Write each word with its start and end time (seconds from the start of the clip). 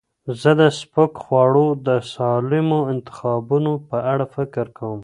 زه 0.41 0.51
د 0.59 0.61
سپک 0.79 1.11
خواړو 1.23 1.67
د 1.87 1.89
سالمو 2.13 2.79
انتخابونو 2.93 3.71
په 3.89 3.97
اړه 4.11 4.25
فکر 4.35 4.65
کوم. 4.77 4.99